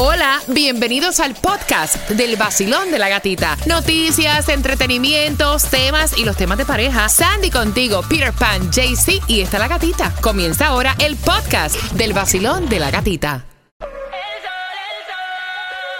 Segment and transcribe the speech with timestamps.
[0.00, 3.56] Hola, bienvenidos al podcast del vacilón de la gatita.
[3.66, 7.08] Noticias, entretenimientos, temas y los temas de pareja.
[7.08, 10.14] Sandy contigo, Peter Pan, JC y está la gatita.
[10.20, 13.44] Comienza ahora el podcast del vacilón de la gatita.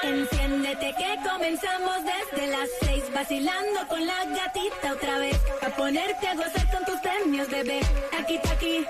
[0.05, 5.37] Enciéndete que comenzamos desde las seis vacilando con la gatita otra vez.
[5.67, 7.49] A ponerte a gozar con tus premios.
[8.17, 8.87] Aquí, aquí,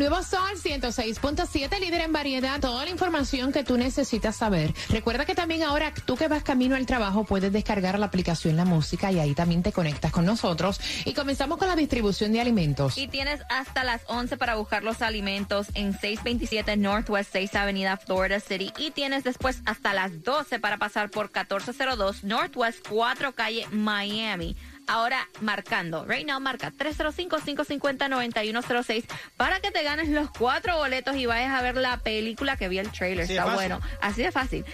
[0.00, 4.72] nuevo Sol 106.7, líder en variedad, toda la información que tú necesitas saber.
[4.88, 8.64] Recuerda que también ahora tú que vas camino al trabajo puedes descargar la aplicación La
[8.64, 10.80] Música y ahí también te conectas con nosotros.
[11.04, 12.96] Y comenzamos con la distribución de alimentos.
[12.96, 18.40] Y tienes hasta las 11 para buscar los alimentos en 627 Northwest 6 Avenida Florida
[18.40, 18.72] City.
[18.78, 24.56] Y tienes después hasta las 12 para pasar por 1402 Northwest 4 Calle Miami.
[24.90, 29.04] Ahora marcando, right now marca 305-550-9106
[29.36, 32.80] para que te ganes los cuatro boletos y vayas a ver la película que vi
[32.80, 33.22] el trailer.
[33.22, 33.80] Así Está bueno.
[34.00, 34.64] Así de fácil.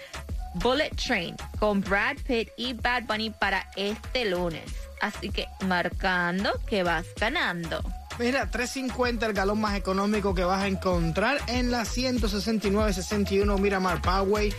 [0.55, 4.65] Bullet Train con Brad Pitt y Bad Bunny para este lunes.
[5.03, 7.83] Así que marcando que vas ganando.
[8.19, 14.55] Mira, 350 el galón más económico que vas a encontrar en la 169-61 Miramar Parkway.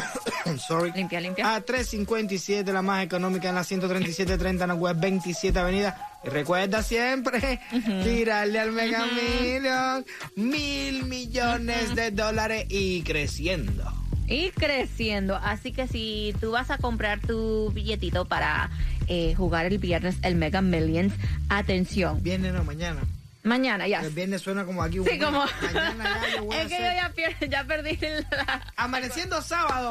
[0.68, 0.92] Sorry.
[0.92, 1.54] Limpia, limpia.
[1.54, 6.18] A 357 la más económica en la 137-30 West 27 Avenida.
[6.24, 7.60] Y recuerda siempre
[8.04, 10.04] tirarle al Mega Million
[10.36, 13.84] mil millones de dólares y creciendo.
[14.28, 15.36] y creciendo.
[15.36, 18.70] Así que si tú vas a comprar tu billetito para
[19.08, 21.12] eh, jugar el viernes el Mega Millions,
[21.48, 22.22] atención.
[22.22, 23.02] Viernes no, mañana.
[23.46, 24.00] Mañana ya.
[24.00, 24.98] El viernes suena como aquí.
[25.08, 25.44] Sí, como.
[25.62, 27.96] Mañana ya yo voy a es que yo ya, ya perdí
[28.30, 28.72] la.
[28.76, 29.90] Amaneciendo sábado,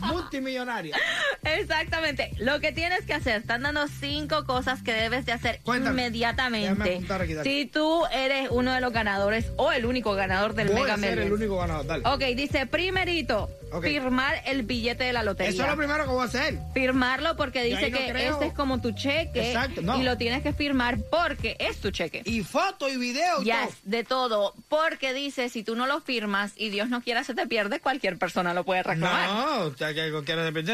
[0.00, 0.96] multimillonaria.
[1.44, 2.32] Exactamente.
[2.38, 6.02] Lo que tienes que hacer, están dando cinco cosas que debes de hacer Cuéntame.
[6.02, 6.94] Inmediatamente.
[6.94, 7.36] apuntar aquí.
[7.44, 10.98] Si tú eres uno de los ganadores o el único ganador del Voy Mega a
[10.98, 11.86] ser el único ganador.
[11.86, 12.02] Dale.
[12.04, 13.48] Ok, dice primerito,
[13.82, 15.50] Firmar el billete de la lotería.
[15.52, 16.58] Eso es lo primero que voy a hacer.
[16.74, 18.32] firmarlo porque dice no que creo.
[18.34, 20.00] este es como tu cheque Exacto, no.
[20.00, 22.22] y lo tienes que firmar porque es tu cheque.
[22.24, 23.72] Y foto y video y Yes, todo.
[23.84, 27.46] de todo, porque dice si tú no lo firmas y Dios no quiera se te
[27.46, 29.28] pierde, cualquier persona lo puede reclamar.
[29.28, 30.10] No, o sea, que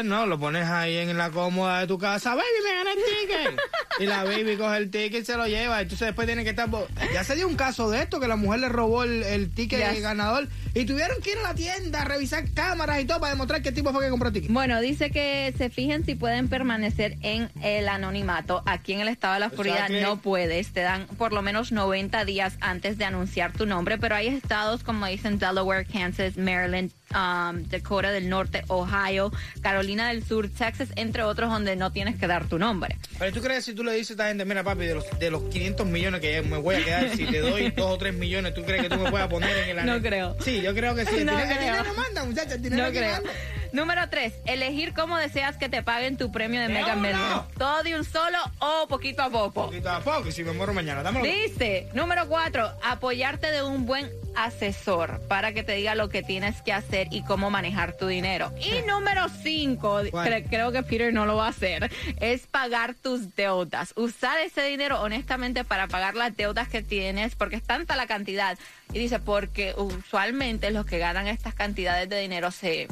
[0.03, 3.61] no, lo pones ahí en la cómoda de tu casa, baby, me gané el ticket.
[3.99, 5.81] y la baby coge el ticket y se lo lleva.
[5.81, 6.69] Entonces después tiene que estar.
[7.13, 9.75] Ya se dio un caso de esto, que la mujer le robó el, el ticket
[9.93, 10.01] Yes.
[10.01, 13.61] ganador y tuvieron que ir a la tienda a revisar cámaras y todo para demostrar
[13.61, 14.31] qué tipo fue que compró.
[14.49, 18.63] Bueno, dice que se fijen si pueden permanecer en el anonimato.
[18.65, 20.71] Aquí en el estado de la Florida no puedes.
[20.71, 24.83] Te dan por lo menos 90 días antes de anunciar tu nombre, pero hay estados
[24.83, 29.31] como dicen Delaware, Kansas, Maryland, um, Dakota del Norte, Ohio,
[29.61, 32.97] Carolina del Sur, Texas, entre otros, donde no tienes que dar tu nombre.
[33.17, 35.31] Pero tú crees si tú le dices a esta gente, mira papi, de los, de
[35.31, 38.53] los 500 millones que me voy a quedar, si te doy 2 o 3 millones,
[38.53, 40.35] ¿tú crees que tú me puedas poner en el No creo.
[40.41, 41.15] Sí, yo creo que sí.
[41.17, 41.73] El No dinero, el creo.
[41.75, 43.11] dinero manda, muchachos, el No creo.
[43.13, 43.29] manda.
[43.75, 46.95] Número tres, elegir cómo deseas que te paguen tu premio de ¡De Mega!
[46.95, 47.51] Millions.
[47.57, 49.65] Todo de un solo o poquito a poco.
[49.65, 51.25] Poquito a poco, y si me muero mañana, dámelo.
[51.25, 56.61] Dice, número cuatro, apoyarte de un buen asesor para que te diga lo que tienes
[56.61, 58.53] que hacer y cómo manejar tu dinero.
[58.61, 60.27] Y número cinco, ¿Cuál?
[60.29, 63.91] cre- creo que Peter no lo va a hacer, es pagar tus deudas.
[63.97, 68.57] Usar ese dinero honestamente para pagar las deudas que tienes, porque es tanta la cantidad.
[68.93, 72.87] Y dice, porque usualmente los que ganan estas cantidades de dinero se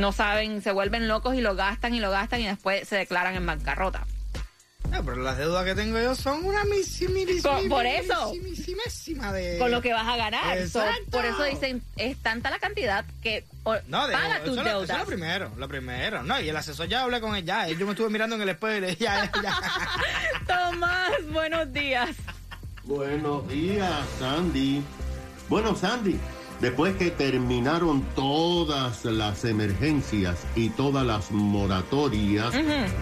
[0.00, 3.34] no saben, se vuelven locos y lo gastan y lo gastan y después se declaran
[3.36, 4.06] en bancarrota.
[4.90, 7.60] No, pero las deudas que tengo yo son una misimísima.
[7.68, 8.32] Por- eso.
[9.32, 9.56] de.
[9.60, 10.56] con lo que vas a ganar.
[10.66, 11.10] So, Exacto.
[11.12, 14.70] por eso dicen, es tanta la cantidad que o- No, de, paga tus lo- eso
[14.82, 14.98] es deudas.
[14.98, 16.22] lo primero, lo primero.
[16.24, 17.68] No, y el asesor ya hablé con él, ya.
[17.68, 19.58] Yo me estuve mirando en el espejo y le dije, ya, ya, ya.
[20.46, 22.10] Tomás, buenos días.
[22.82, 24.82] Buenos días, Sandy.
[25.48, 26.18] Bueno, Sandy,
[26.60, 32.52] después que terminaron todas las emergencias y todas las moratorias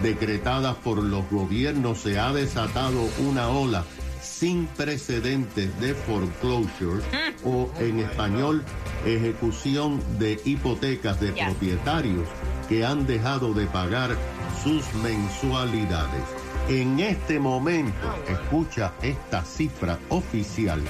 [0.01, 3.83] decretadas por los gobiernos, se ha desatado una ola
[4.21, 7.01] sin precedentes de foreclosure
[7.43, 8.63] o en español
[9.05, 11.45] ejecución de hipotecas de Yes.
[11.45, 12.27] propietarios
[12.67, 14.15] que han dejado de pagar
[14.63, 16.23] sus mensualidades.
[16.67, 20.81] En este momento, escucha esta cifra oficial,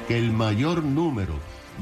[0.07, 1.35] que el mayor número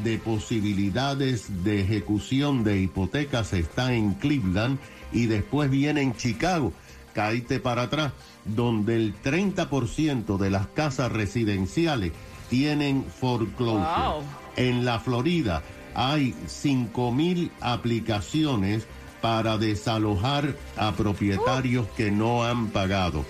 [0.03, 4.79] de posibilidades de ejecución de hipotecas está en Cleveland
[5.13, 6.73] y después viene en Chicago.
[7.13, 8.13] Caíte para atrás,
[8.47, 12.13] donde el 30% de las casas residenciales
[12.49, 13.85] tienen foreclosure.
[13.85, 14.23] Wow.
[14.57, 15.63] En la Florida
[15.97, 18.87] hay 5.000 aplicaciones
[19.23, 23.25] para desalojar a propietarios que no han pagado.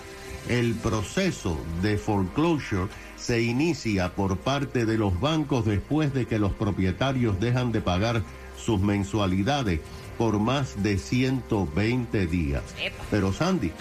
[0.48, 6.52] El proceso de foreclosure se inicia por parte de los bancos después de que los
[6.52, 8.22] propietarios dejan de pagar
[8.58, 9.80] sus mensualidades
[10.18, 12.62] por más de 120 días.
[13.10, 13.72] Pero Sandy,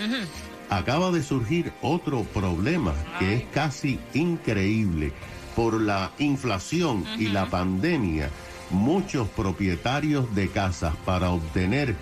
[0.70, 5.12] acaba de surgir otro problema que es casi increíble.
[5.56, 8.30] Por la inflación y la pandemia,
[8.72, 11.96] muchos propietarios de casas para obtener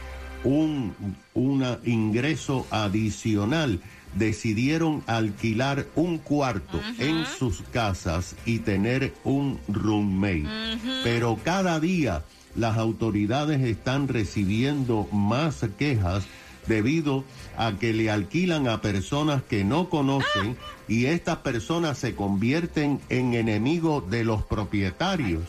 [0.44, 0.94] un
[1.34, 3.80] una ingreso adicional
[4.16, 10.46] decidieron alquilar un cuarto en sus casas y tener un roommate.
[11.04, 12.24] Pero cada día
[12.56, 16.26] las autoridades están recibiendo más quejas
[16.68, 17.24] debido
[17.58, 20.58] a que le alquilan a personas que no conocen
[20.88, 25.44] y estas personas se convierten en enemigos de los propietarios.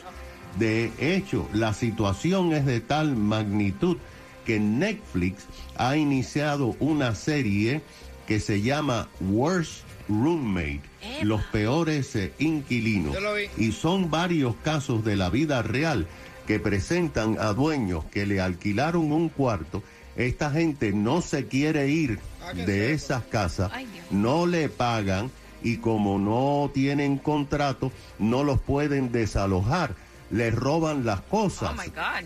[0.58, 3.96] De hecho, la situación es de tal magnitud
[4.44, 5.44] que Netflix
[5.76, 7.82] ha iniciado una serie
[8.26, 10.82] que se llama Worst Roommate,
[11.22, 13.14] los peores eh, inquilinos.
[13.14, 13.48] Yo lo vi.
[13.56, 16.06] Y son varios casos de la vida real
[16.46, 19.82] que presentan a dueños que le alquilaron un cuarto.
[20.16, 25.30] Esta gente no se quiere ir Ah, de esas casas, Ay, no le pagan
[25.62, 29.94] y como no tienen contrato, no los pueden desalojar.
[30.30, 31.72] Les roban las cosas,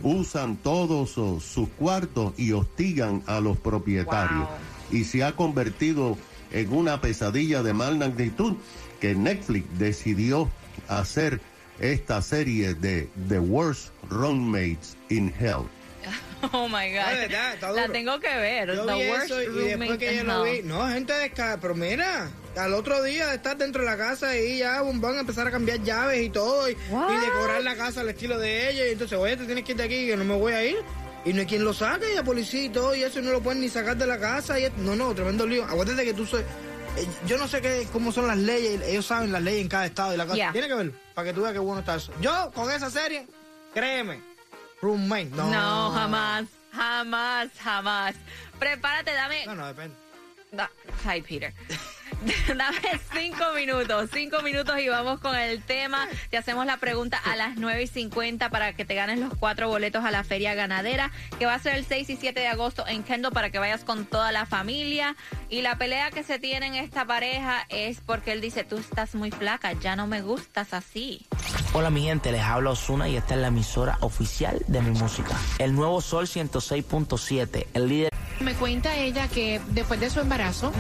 [0.03, 4.47] Oh, usan todos oh, sus cuartos y hostigan a los propietarios.
[4.49, 4.99] Wow.
[4.99, 6.17] Y se ha convertido
[6.53, 8.55] en una pesadilla de mal magnitud
[9.01, 10.49] que Netflix decidió
[10.89, 11.41] hacer
[11.81, 15.65] esta serie de The Worst Roommates in Hell.
[16.53, 17.29] Oh my God.
[17.29, 18.69] Verdad, La tengo que ver.
[18.69, 20.69] Yo The vi worst eso y roommate después que yo in lo vi, hell.
[20.69, 24.83] no, gente descarada, pero mira, al otro día estar dentro de la casa y ya
[24.83, 28.71] van a empezar a cambiar llaves y todo y, decorar la casa al estilo de
[28.71, 30.65] ella y entonces, oye, te tienes que ir de aquí que no me voy a
[30.65, 30.77] ir
[31.25, 33.33] y no hay quien lo saque y la policía y todo y eso y no
[33.33, 35.65] lo pueden ni sacar de la casa y no, no, tremendo lío.
[35.65, 39.33] Acuérdate que tú soy, eh, yo no sé qué, cómo son las leyes, ellos saben
[39.33, 40.37] las leyes en cada estado y la cosa.
[40.37, 40.53] Yeah.
[40.53, 42.13] Tiene que verlo, para que tú veas qué bueno está eso.
[42.21, 43.27] Yo, con esa serie,
[43.75, 44.21] créeme,
[44.81, 45.51] roommate, no.
[45.51, 46.45] No, jamás.
[46.73, 48.15] Jamás, jamás.
[48.59, 49.47] Prepárate, dame.
[49.47, 49.97] No, no, depende.
[50.53, 50.71] Da-
[51.05, 51.53] Hi, Peter.
[52.49, 56.09] Dame cinco minutos, cinco minutos y vamos con el tema.
[56.31, 59.69] Te hacemos la pregunta a las 9 y 50 para que te ganes los cuatro
[59.69, 62.87] boletos a la feria ganadera, que va a ser el 6 y 7 de agosto
[62.87, 65.17] en Kendall para que vayas con toda la familia.
[65.49, 69.15] Y la pelea que se tiene en esta pareja es porque él dice, tú estás
[69.15, 71.27] muy flaca, ya no me gustas así.
[71.73, 75.37] Hola mi gente, les habla Osuna y esta es la emisora oficial de mi música.
[75.59, 80.73] El nuevo Sol 106.7, el líder Me cuenta ella que después de su embarazo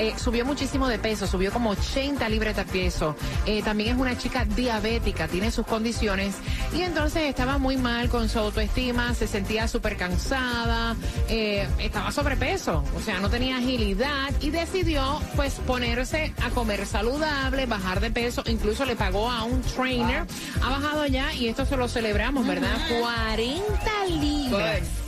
[0.00, 3.14] eh, subió muchísimo de peso, subió como 80 libras de peso.
[3.44, 6.36] Eh, también es una chica diabética, tiene sus condiciones
[6.74, 10.96] y entonces estaba muy mal con su autoestima, se sentía súper cansada,
[11.28, 17.66] eh, estaba sobrepeso, o sea, no tenía agilidad y decidió pues ponerse a comer saludable,
[17.66, 20.24] bajar de peso, incluso le pagó a un trainer,
[20.62, 22.74] ha bajado ya y esto se lo celebramos, ¿verdad?
[23.00, 24.99] 40 libras.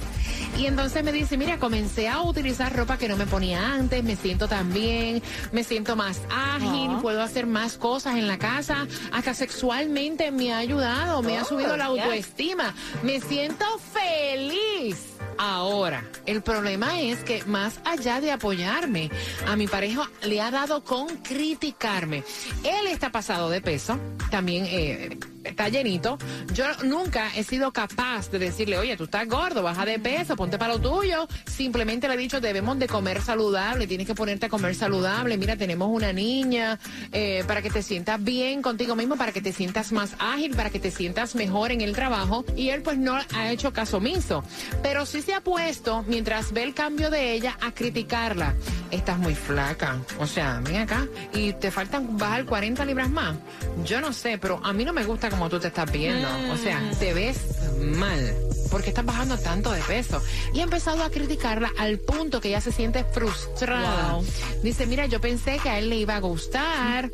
[0.62, 4.14] Y entonces me dice, mira, comencé a utilizar ropa que no me ponía antes, me
[4.14, 9.34] siento tan bien, me siento más ágil, puedo hacer más cosas en la casa, hasta
[9.34, 15.16] sexualmente me ha ayudado, me ha subido la autoestima, me siento feliz.
[15.36, 19.10] Ahora, el problema es que más allá de apoyarme,
[19.48, 22.22] a mi pareja le ha dado con criticarme.
[22.62, 23.98] Él está pasado de peso,
[24.30, 26.18] también eh, está llenito.
[26.52, 30.58] Yo nunca he sido capaz de decirle, oye, tú estás gordo, baja de peso, ponte
[30.58, 31.28] para lo tuyo.
[31.46, 35.36] Simplemente le he dicho, debemos de comer saludable, tienes que ponerte a comer saludable.
[35.36, 36.78] Mira, tenemos una niña
[37.12, 40.70] eh, para que te sientas bien contigo mismo, para que te sientas más ágil, para
[40.70, 42.44] que te sientas mejor en el trabajo.
[42.56, 44.44] Y él pues no ha hecho caso omiso.
[44.82, 48.54] Pero sí se ha puesto, mientras ve el cambio de ella, a criticarla.
[48.90, 49.98] Estás muy flaca.
[50.18, 53.36] O sea, ven acá y te faltan bajar 40 libras más.
[53.84, 56.28] Yo no sé, pero a mí no me gusta como tú te estás viendo.
[56.52, 57.38] O sea, te ves
[57.80, 58.34] mal.
[58.70, 60.22] Porque estás bajando tanto de peso.
[60.54, 64.12] Y ha empezado a criticarla al punto que ella se siente frustrada.
[64.12, 64.24] Wow.
[64.62, 67.10] Dice, mira, yo pensé que a él le iba a gustar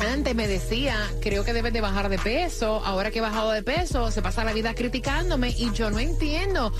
[0.00, 2.82] Antes me decía, creo que debes de bajar de peso.
[2.84, 6.72] Ahora que he bajado de peso, se pasa la vida criticándome y yo no entiendo.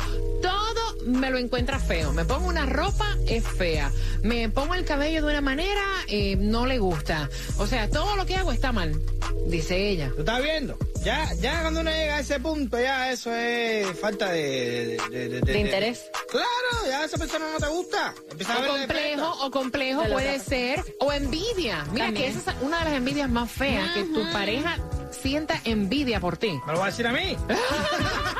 [0.43, 0.60] Todo
[1.07, 2.13] me lo encuentra feo.
[2.13, 3.91] Me pongo una ropa, es fea.
[4.23, 7.29] Me pongo el cabello de una manera, eh, no le gusta.
[7.59, 9.01] O sea, todo lo que hago está mal,
[9.47, 10.11] dice ella.
[10.15, 10.77] ¿Tú estás viendo?
[11.03, 14.99] Ya, ya cuando uno llega a ese punto, ya eso es falta de...
[15.11, 16.03] De, De interés.
[16.31, 18.15] Claro, ya esa persona no te gusta.
[18.31, 21.85] Empieza O complejo, o complejo De lo puede que- ser, o envidia.
[21.93, 22.33] Mira También.
[22.35, 24.77] que esa es una de las envidias más feas, que tu pareja
[25.23, 26.61] sienta envidia por ti.
[26.67, 27.35] ¿Me lo va a decir a mí?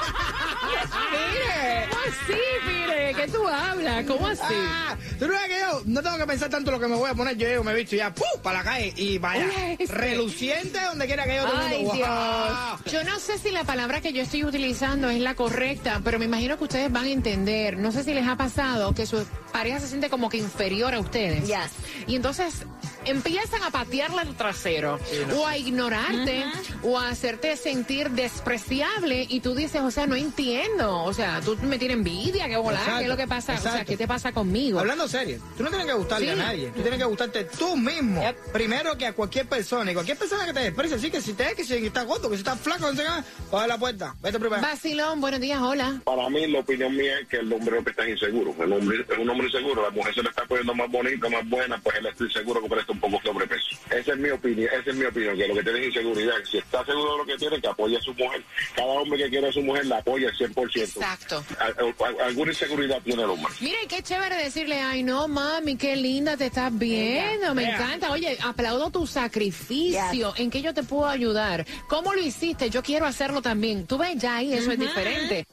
[2.29, 3.15] Mire, ¿cómo así, mire?
[3.15, 4.05] ¿Qué tú hablas?
[4.07, 4.43] ¿Cómo así?
[4.49, 7.11] Ah, tú no ves que yo no tengo que pensar tanto lo que me voy
[7.11, 7.37] a poner.
[7.37, 8.27] Yo llego, me he visto ya, ¡pum!
[8.43, 9.47] para la calle y vaya,
[9.79, 9.87] sí.
[9.87, 12.09] reluciente donde quiera que yo todo Ay, mundo, Dios.
[12.09, 12.79] ¡guau!
[12.91, 16.25] Yo no sé si la palabra que yo estoy utilizando es la correcta, pero me
[16.25, 17.77] imagino que ustedes van a entender.
[17.79, 21.01] No sé si les ha pasado que su pareja se siente como que inferior a
[21.01, 21.47] ustedes.
[21.47, 21.71] Yes.
[22.07, 22.65] Y entonces
[23.05, 24.99] empiezan a patearle el trasero
[25.37, 26.45] o a ignorarte
[26.83, 31.03] o a hacerte sentir despreciable y tú dices, o sea, no entiendo.
[31.05, 33.59] O sea, tú me tienes envidia, qué volá, Exacto, qué es lo que pasa, o
[33.59, 33.85] sea.
[33.85, 34.81] ¿qué te pasa conmigo?
[34.81, 36.33] Hablando serio, tú no tienes que gustarle Sí.
[36.33, 38.21] a nadie, tú tienes que gustarte tú mismo.
[38.23, 38.53] Yep.
[38.53, 41.55] Primero que a cualquier persona, y cualquier persona que te desprecie, así que si te
[41.55, 44.39] que si estás gordo, que si estás flaco, no sé qué, coge la puerta, vete
[44.39, 44.63] primero.
[44.63, 46.01] Vacilón, buenos días, hola.
[46.05, 48.55] Para mí, la opinión mía es que el hombre que está inseguro.
[48.63, 49.83] El hombre es un hombre inseguro.
[49.83, 52.69] La mujer se le está poniendo más bonita, más buena, pues él está inseguro que
[52.69, 53.77] presta un poco sobrepeso.
[53.91, 54.69] Esa es mi opinión.
[54.73, 56.35] Esa es mi opinión, que lo que tiene es inseguridad.
[56.51, 58.43] Si está seguro de lo que tiene, que apoye a su mujer.
[58.77, 60.81] Cada hombre que quiere a su mujer la apoya al 100%.
[60.83, 61.45] Exacto.
[61.59, 61.75] Al-
[62.07, 63.53] al- alguna inseguridad tiene el hombre.
[63.61, 68.11] Mira, y qué chévere decirle, ay, no, mami, qué linda te estás viendo, me encanta.
[68.11, 70.33] Oye, aplaudo tu sacrificio.
[70.37, 71.67] ¿En qué yo te puedo ayudar?
[71.89, 72.71] ¿Cómo lo hiciste?
[72.71, 73.87] Yo quiero hacerlo también.
[73.87, 75.47] Tú ves, ya ahí eso es diferente.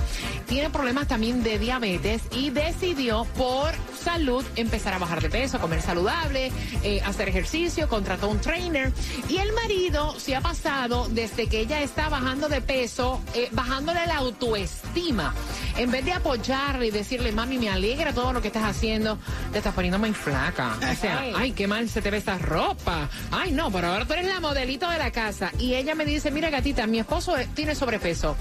[0.47, 5.83] Tiene problemas también de diabetes y decidió por salud empezar a bajar de peso, comer
[5.83, 6.52] saludable,
[6.83, 8.92] eh, hacer ejercicio, contrató un trainer.
[9.28, 14.06] Y el marido se ha pasado desde que ella está bajando de peso, eh, bajándole
[14.06, 15.35] la autoestima.
[15.78, 19.18] En vez de apoyarle y decirle, mami, me alegra todo lo que estás haciendo,
[19.52, 20.76] te estás poniendo muy flaca.
[20.78, 23.09] O sea, ay, qué mal se te ve esta ropa.
[23.30, 25.52] Ay, no, pero ahora tú eres la modelito de la casa.
[25.59, 28.37] Y ella me dice, mira, gatita, mi esposo tiene sobrepeso.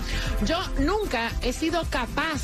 [0.45, 2.43] Yo nunca he sido capaz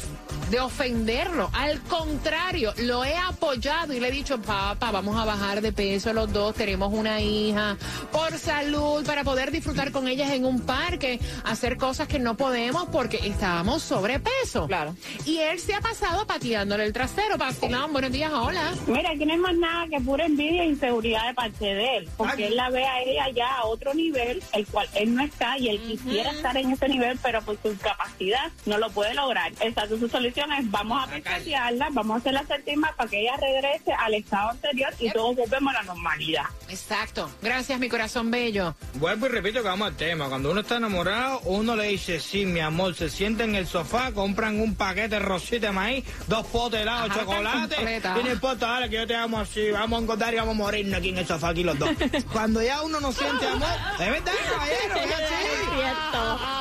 [0.51, 1.49] de ofenderlo.
[1.53, 6.11] Al contrario, lo he apoyado y le he dicho, papá, vamos a bajar de peso
[6.11, 7.77] los dos, tenemos una hija,
[8.11, 12.87] por salud, para poder disfrutar con ellas en un parque, hacer cosas que no podemos
[12.91, 14.67] porque estábamos sobrepeso.
[14.67, 14.93] Claro.
[15.25, 17.37] Y él se ha pasado pateándole el trasero.
[17.37, 18.73] Vacilón, buenos días, hola.
[18.87, 22.09] Mira, aquí no hay más nada que pura envidia e inseguridad de parte de él,
[22.17, 22.51] porque Ay.
[22.51, 25.69] él la ve a ella ya a otro nivel, el cual él no está y
[25.69, 29.53] él quisiera estar en ese nivel, pero por su incapacidad no lo puede lograr.
[29.61, 33.93] Exacto, su solución vamos a picotearla, vamos a hacerla sentir mal para que ella regrese
[33.93, 36.43] al estado anterior y todos volvemos a la normalidad.
[36.69, 37.29] Exacto.
[37.41, 38.75] Gracias, mi corazón bello.
[38.95, 40.29] Vuelvo y repito que vamos al tema.
[40.29, 44.11] Cuando uno está enamorado, uno le dice, sí, mi amor, se sienta en el sofá,
[44.11, 47.75] compran un paquete de rosita de maíz, dos potes de helado, Ajá, chocolate.
[48.19, 50.57] Y no importa, dale, que yo te amo así, vamos a encontrar y vamos a
[50.57, 51.89] morirnos aquí en el sofá, aquí los dos.
[52.31, 55.35] Cuando ya uno no siente amor, es verdad, caballero, es así.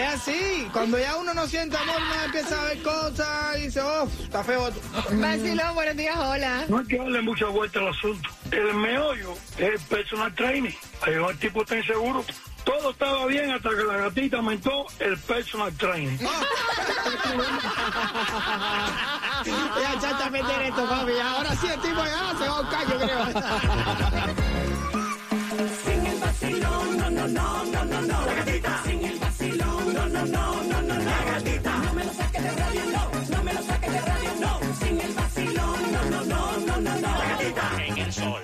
[0.00, 0.68] así.
[0.72, 4.42] Cuando ya uno no siente amor, uno empieza a ver cosas y dice, oh, está
[4.44, 4.70] feo.
[5.12, 6.64] Vacilón, buenos días, hola.
[6.68, 8.28] No hay que darle mucha vuelta al asunto.
[8.50, 10.72] El meollo es el personal training.
[11.02, 12.24] Ahí va el tipo está inseguro.
[12.64, 16.18] Todo estaba bien hasta que la gatita aumentó el personal training.
[19.44, 21.12] Ya, chacha, meter esto, papi.
[21.20, 23.24] Ahora sí el tipo ya se va a un callo, creo.
[25.84, 28.61] Sin el vacilón, no, no, no, no, no, no.
[30.26, 30.98] No, no, no, no.
[31.04, 31.78] La gatita.
[31.78, 33.10] No me lo saques de radio, no.
[33.36, 34.60] No me lo saques de radio, no.
[34.78, 37.00] Sin el vacilón, no, no, no, no, no, no.
[37.00, 37.84] La gatita.
[37.86, 38.42] En el sol.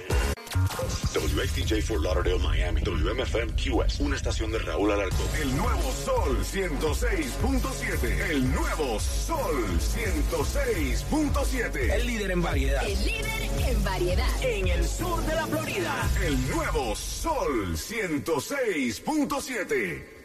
[1.14, 2.80] WXTJ for Lauderdale, Miami.
[2.82, 4.00] WMFM QS.
[4.00, 5.26] Una estación de Raúl Alarcón.
[5.40, 8.30] El nuevo Sol 106.7.
[8.30, 11.92] El nuevo Sol 106.7.
[11.92, 12.86] El líder en variedad.
[12.86, 14.28] El líder en variedad.
[14.42, 16.10] En el sur de la Florida.
[16.24, 20.17] El nuevo Sol 106.7.